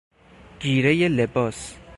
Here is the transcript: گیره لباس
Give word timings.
گیره 0.59 1.07
لباس 1.09 1.75